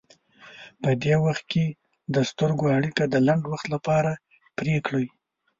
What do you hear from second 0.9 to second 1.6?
دې وخت